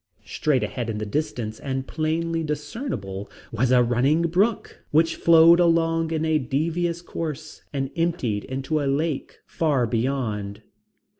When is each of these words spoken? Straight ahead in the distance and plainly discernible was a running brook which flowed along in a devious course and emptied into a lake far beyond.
Straight 0.25 0.63
ahead 0.63 0.89
in 0.89 0.97
the 0.97 1.05
distance 1.05 1.59
and 1.59 1.85
plainly 1.87 2.43
discernible 2.43 3.29
was 3.51 3.69
a 3.69 3.83
running 3.83 4.23
brook 4.23 4.81
which 4.89 5.15
flowed 5.15 5.59
along 5.59 6.09
in 6.09 6.25
a 6.25 6.39
devious 6.39 7.03
course 7.03 7.61
and 7.71 7.91
emptied 7.95 8.43
into 8.45 8.81
a 8.81 8.89
lake 8.89 9.37
far 9.45 9.85
beyond. 9.85 10.63